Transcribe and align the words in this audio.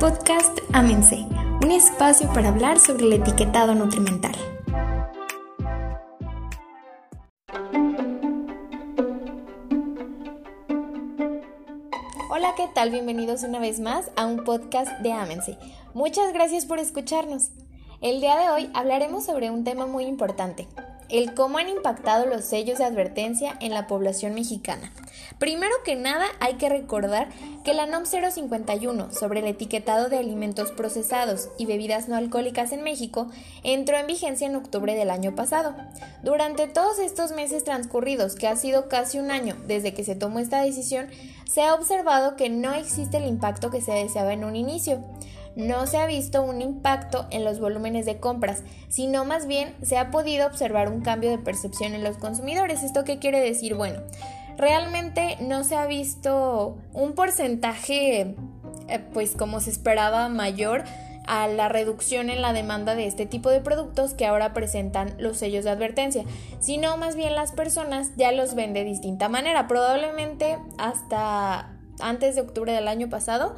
Podcast 0.00 0.60
Amense, 0.72 1.26
un 1.60 1.72
espacio 1.72 2.32
para 2.32 2.50
hablar 2.50 2.78
sobre 2.78 3.06
el 3.06 3.14
etiquetado 3.14 3.74
nutrimental. 3.74 4.32
Hola, 12.30 12.54
¿qué 12.56 12.68
tal? 12.72 12.90
Bienvenidos 12.92 13.42
una 13.42 13.58
vez 13.58 13.80
más 13.80 14.12
a 14.14 14.26
un 14.26 14.44
podcast 14.44 15.00
de 15.00 15.10
Amense. 15.10 15.58
Muchas 15.94 16.32
gracias 16.32 16.64
por 16.64 16.78
escucharnos. 16.78 17.50
El 18.00 18.20
día 18.20 18.38
de 18.38 18.50
hoy 18.50 18.70
hablaremos 18.74 19.24
sobre 19.24 19.50
un 19.50 19.64
tema 19.64 19.86
muy 19.86 20.04
importante, 20.04 20.68
el 21.08 21.34
cómo 21.34 21.58
han 21.58 21.68
impactado 21.68 22.26
los 22.26 22.44
sellos 22.44 22.78
de 22.78 22.84
advertencia 22.84 23.56
en 23.60 23.72
la 23.72 23.86
población 23.86 24.34
mexicana. 24.34 24.92
Primero 25.38 25.74
que 25.84 25.94
nada, 25.96 26.26
hay 26.40 26.54
que 26.54 26.68
recordar 26.68 27.28
que 27.64 27.74
la 27.74 27.86
NOM 27.86 28.04
051 28.04 29.12
sobre 29.12 29.40
el 29.40 29.46
etiquetado 29.46 30.08
de 30.08 30.18
alimentos 30.18 30.72
procesados 30.72 31.48
y 31.58 31.66
bebidas 31.66 32.08
no 32.08 32.16
alcohólicas 32.16 32.72
en 32.72 32.82
México 32.82 33.28
entró 33.62 33.96
en 33.96 34.06
vigencia 34.06 34.46
en 34.46 34.56
octubre 34.56 34.94
del 34.94 35.10
año 35.10 35.34
pasado. 35.34 35.74
Durante 36.22 36.66
todos 36.66 36.98
estos 36.98 37.32
meses 37.32 37.64
transcurridos, 37.64 38.34
que 38.34 38.48
ha 38.48 38.56
sido 38.56 38.88
casi 38.88 39.18
un 39.18 39.30
año 39.30 39.56
desde 39.66 39.94
que 39.94 40.04
se 40.04 40.16
tomó 40.16 40.40
esta 40.40 40.62
decisión, 40.62 41.08
se 41.48 41.62
ha 41.62 41.74
observado 41.74 42.36
que 42.36 42.50
no 42.50 42.74
existe 42.74 43.18
el 43.18 43.26
impacto 43.26 43.70
que 43.70 43.80
se 43.80 43.92
deseaba 43.92 44.32
en 44.32 44.44
un 44.44 44.56
inicio 44.56 45.04
no 45.58 45.88
se 45.88 45.98
ha 45.98 46.06
visto 46.06 46.40
un 46.40 46.62
impacto 46.62 47.26
en 47.30 47.44
los 47.44 47.58
volúmenes 47.58 48.06
de 48.06 48.20
compras, 48.20 48.62
sino 48.88 49.24
más 49.24 49.48
bien 49.48 49.74
se 49.82 49.98
ha 49.98 50.12
podido 50.12 50.46
observar 50.46 50.88
un 50.88 51.00
cambio 51.00 51.30
de 51.30 51.38
percepción 51.38 51.94
en 51.94 52.04
los 52.04 52.16
consumidores. 52.16 52.84
¿Esto 52.84 53.02
qué 53.02 53.18
quiere 53.18 53.40
decir? 53.40 53.74
Bueno, 53.74 54.00
realmente 54.56 55.36
no 55.40 55.64
se 55.64 55.74
ha 55.74 55.86
visto 55.86 56.78
un 56.92 57.12
porcentaje, 57.14 58.36
eh, 58.86 58.98
pues 59.12 59.34
como 59.34 59.58
se 59.58 59.70
esperaba, 59.70 60.28
mayor 60.28 60.84
a 61.26 61.48
la 61.48 61.68
reducción 61.68 62.30
en 62.30 62.40
la 62.40 62.52
demanda 62.52 62.94
de 62.94 63.08
este 63.08 63.26
tipo 63.26 63.50
de 63.50 63.60
productos 63.60 64.14
que 64.14 64.26
ahora 64.26 64.54
presentan 64.54 65.16
los 65.18 65.38
sellos 65.38 65.64
de 65.64 65.70
advertencia, 65.70 66.22
sino 66.60 66.96
más 66.98 67.16
bien 67.16 67.34
las 67.34 67.50
personas 67.50 68.12
ya 68.16 68.30
los 68.30 68.54
ven 68.54 68.74
de 68.74 68.84
distinta 68.84 69.28
manera. 69.28 69.66
Probablemente 69.66 70.56
hasta 70.78 71.74
antes 72.00 72.36
de 72.36 72.42
octubre 72.42 72.72
del 72.72 72.86
año 72.86 73.08
pasado 73.08 73.56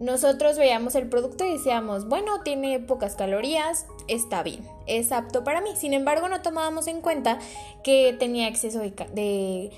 nosotros 0.00 0.56
veíamos 0.56 0.94
el 0.94 1.08
producto 1.08 1.44
y 1.44 1.52
decíamos, 1.52 2.08
bueno, 2.08 2.40
tiene 2.42 2.80
pocas 2.80 3.16
calorías, 3.16 3.86
está 4.08 4.42
bien, 4.42 4.66
es 4.86 5.12
apto 5.12 5.44
para 5.44 5.60
mí. 5.60 5.76
Sin 5.76 5.92
embargo, 5.92 6.26
no 6.28 6.40
tomábamos 6.40 6.86
en 6.86 7.02
cuenta 7.02 7.38
que 7.84 8.16
tenía 8.18 8.48
exceso 8.48 8.80
de, 8.80 9.70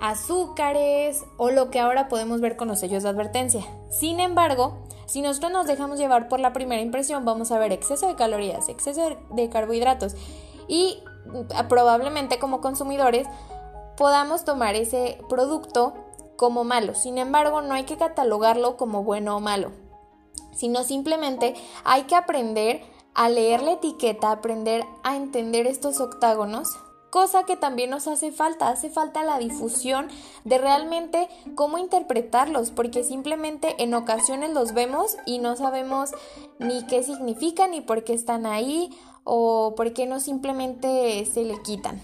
azúcares 0.00 1.24
o 1.36 1.50
lo 1.50 1.70
que 1.70 1.78
ahora 1.78 2.08
podemos 2.08 2.40
ver 2.40 2.56
con 2.56 2.66
los 2.66 2.80
sellos 2.80 3.04
de 3.04 3.10
advertencia. 3.10 3.64
Sin 3.90 4.18
embargo, 4.18 4.78
si 5.06 5.22
nosotros 5.22 5.52
nos 5.52 5.66
dejamos 5.66 5.98
llevar 5.98 6.28
por 6.28 6.40
la 6.40 6.52
primera 6.52 6.82
impresión, 6.82 7.24
vamos 7.24 7.52
a 7.52 7.58
ver 7.58 7.70
exceso 7.70 8.08
de 8.08 8.16
calorías, 8.16 8.68
exceso 8.68 9.18
de 9.30 9.48
carbohidratos 9.50 10.16
y 10.66 11.02
mm, 11.26 11.68
probablemente 11.68 12.38
como 12.38 12.60
consumidores 12.60 13.28
podamos 13.96 14.44
tomar 14.44 14.74
ese 14.74 15.18
producto 15.28 15.94
como 16.40 16.64
malo. 16.64 16.94
Sin 16.94 17.18
embargo, 17.18 17.60
no 17.60 17.74
hay 17.74 17.84
que 17.84 17.98
catalogarlo 17.98 18.78
como 18.78 19.04
bueno 19.04 19.36
o 19.36 19.40
malo, 19.40 19.72
sino 20.54 20.84
simplemente 20.84 21.54
hay 21.84 22.04
que 22.04 22.14
aprender 22.14 22.82
a 23.12 23.28
leer 23.28 23.62
la 23.62 23.72
etiqueta, 23.72 24.30
aprender 24.30 24.86
a 25.02 25.16
entender 25.16 25.66
estos 25.66 26.00
octágonos 26.00 26.78
cosa 27.10 27.42
que 27.42 27.56
también 27.56 27.90
nos 27.90 28.08
hace 28.08 28.32
falta, 28.32 28.68
hace 28.68 28.88
falta 28.88 29.22
la 29.22 29.38
difusión 29.38 30.08
de 30.44 30.56
realmente 30.56 31.28
cómo 31.56 31.76
interpretarlos, 31.76 32.70
porque 32.70 33.02
simplemente 33.02 33.74
en 33.82 33.92
ocasiones 33.92 34.50
los 34.50 34.72
vemos 34.72 35.16
y 35.26 35.40
no 35.40 35.56
sabemos 35.56 36.12
ni 36.58 36.86
qué 36.86 37.02
significan, 37.02 37.72
ni 37.72 37.80
por 37.80 38.04
qué 38.04 38.14
están 38.14 38.46
ahí, 38.46 38.96
o 39.24 39.74
por 39.76 39.92
qué 39.92 40.06
no 40.06 40.20
simplemente 40.20 41.26
se 41.26 41.44
le 41.44 41.60
quitan. 41.62 42.00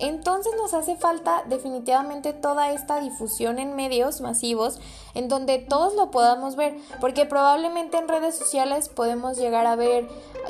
Entonces 0.00 0.52
nos 0.56 0.72
hace 0.72 0.96
falta 0.96 1.44
definitivamente 1.46 2.32
toda 2.32 2.72
esta 2.72 3.00
difusión 3.00 3.58
en 3.58 3.76
medios 3.76 4.22
masivos 4.22 4.80
en 5.14 5.28
donde 5.28 5.58
todos 5.58 5.94
lo 5.94 6.10
podamos 6.10 6.56
ver, 6.56 6.76
porque 7.00 7.26
probablemente 7.26 7.98
en 7.98 8.08
redes 8.08 8.34
sociales 8.34 8.88
podemos 8.88 9.36
llegar 9.36 9.66
a 9.66 9.76
ver 9.76 10.08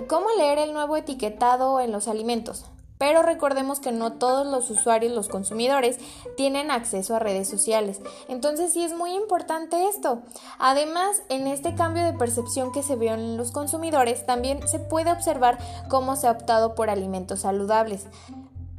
cómo 0.08 0.28
leer 0.38 0.58
el 0.58 0.72
nuevo 0.72 0.96
etiquetado 0.96 1.80
en 1.80 1.90
los 1.90 2.06
alimentos. 2.06 2.64
Pero 2.96 3.22
recordemos 3.22 3.80
que 3.80 3.92
no 3.92 4.12
todos 4.12 4.46
los 4.46 4.68
usuarios, 4.68 5.14
los 5.14 5.28
consumidores, 5.28 5.96
tienen 6.36 6.70
acceso 6.70 7.16
a 7.16 7.18
redes 7.18 7.48
sociales. 7.48 7.98
Entonces 8.28 8.74
sí 8.74 8.84
es 8.84 8.92
muy 8.92 9.14
importante 9.14 9.88
esto. 9.88 10.20
Además, 10.58 11.22
en 11.30 11.46
este 11.46 11.74
cambio 11.74 12.04
de 12.04 12.12
percepción 12.12 12.72
que 12.72 12.82
se 12.82 12.96
vio 12.96 13.14
en 13.14 13.38
los 13.38 13.52
consumidores, 13.52 14.26
también 14.26 14.68
se 14.68 14.78
puede 14.78 15.10
observar 15.10 15.56
cómo 15.88 16.14
se 16.14 16.28
ha 16.28 16.32
optado 16.32 16.74
por 16.74 16.90
alimentos 16.90 17.40
saludables 17.40 18.06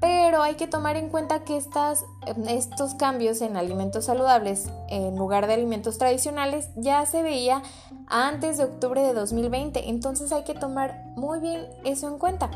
pero 0.01 0.41
hay 0.41 0.55
que 0.55 0.67
tomar 0.67 0.97
en 0.97 1.09
cuenta 1.09 1.43
que 1.43 1.55
estas, 1.55 2.05
estos 2.47 2.95
cambios 2.95 3.39
en 3.41 3.55
alimentos 3.55 4.05
saludables 4.05 4.67
en 4.89 5.15
lugar 5.15 5.45
de 5.45 5.53
alimentos 5.53 5.99
tradicionales 5.99 6.69
ya 6.75 7.05
se 7.05 7.21
veía 7.21 7.61
antes 8.07 8.57
de 8.57 8.65
octubre 8.65 9.01
de 9.03 9.13
2020, 9.13 9.89
entonces 9.89 10.31
hay 10.31 10.43
que 10.43 10.55
tomar 10.55 11.05
muy 11.15 11.39
bien 11.39 11.67
eso 11.85 12.07
en 12.07 12.17
cuenta. 12.17 12.49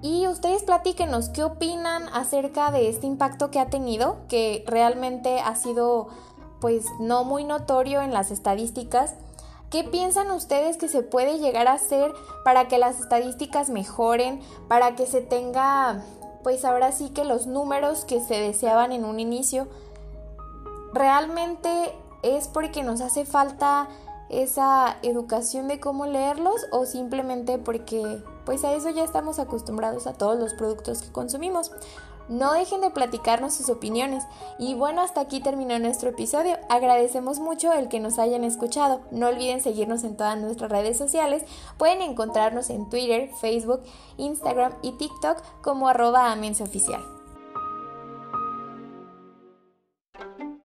Y 0.00 0.26
ustedes 0.26 0.62
platíquenos 0.62 1.28
qué 1.28 1.44
opinan 1.44 2.08
acerca 2.14 2.70
de 2.70 2.88
este 2.88 3.06
impacto 3.06 3.50
que 3.50 3.60
ha 3.60 3.68
tenido, 3.68 4.18
que 4.28 4.64
realmente 4.66 5.40
ha 5.40 5.54
sido 5.54 6.08
pues 6.60 6.86
no 6.98 7.24
muy 7.24 7.44
notorio 7.44 8.00
en 8.00 8.14
las 8.14 8.30
estadísticas. 8.30 9.14
¿Qué 9.70 9.84
piensan 9.84 10.30
ustedes 10.30 10.78
que 10.78 10.88
se 10.88 11.02
puede 11.02 11.38
llegar 11.38 11.68
a 11.68 11.74
hacer 11.74 12.12
para 12.42 12.68
que 12.68 12.78
las 12.78 13.00
estadísticas 13.00 13.68
mejoren, 13.68 14.40
para 14.66 14.94
que 14.94 15.04
se 15.06 15.20
tenga 15.20 16.02
pues 16.48 16.64
ahora 16.64 16.92
sí 16.92 17.10
que 17.10 17.26
los 17.26 17.46
números 17.46 18.06
que 18.06 18.20
se 18.22 18.40
deseaban 18.40 18.90
en 18.92 19.04
un 19.04 19.20
inicio 19.20 19.68
realmente 20.94 21.94
es 22.22 22.48
porque 22.48 22.82
nos 22.82 23.02
hace 23.02 23.26
falta 23.26 23.86
esa 24.30 24.96
educación 25.02 25.68
de 25.68 25.78
cómo 25.78 26.06
leerlos 26.06 26.64
o 26.72 26.86
simplemente 26.86 27.58
porque 27.58 28.24
pues 28.46 28.64
a 28.64 28.72
eso 28.72 28.88
ya 28.88 29.04
estamos 29.04 29.38
acostumbrados 29.38 30.06
a 30.06 30.14
todos 30.14 30.38
los 30.38 30.54
productos 30.54 31.02
que 31.02 31.12
consumimos. 31.12 31.70
No 32.28 32.52
dejen 32.52 32.80
de 32.80 32.90
platicarnos 32.90 33.54
sus 33.54 33.70
opiniones. 33.70 34.24
Y 34.58 34.74
bueno, 34.74 35.00
hasta 35.00 35.20
aquí 35.20 35.40
terminó 35.40 35.78
nuestro 35.78 36.10
episodio. 36.10 36.56
Agradecemos 36.68 37.40
mucho 37.40 37.72
el 37.72 37.88
que 37.88 38.00
nos 38.00 38.18
hayan 38.18 38.44
escuchado. 38.44 39.00
No 39.10 39.28
olviden 39.28 39.60
seguirnos 39.60 40.04
en 40.04 40.16
todas 40.16 40.38
nuestras 40.38 40.70
redes 40.70 40.98
sociales. 40.98 41.44
Pueden 41.78 42.02
encontrarnos 42.02 42.70
en 42.70 42.88
Twitter, 42.88 43.30
Facebook, 43.40 43.80
Instagram 44.16 44.74
y 44.82 44.92
TikTok 44.92 45.42
como 45.62 45.88
arroba 45.88 46.36
oficial. 46.60 47.17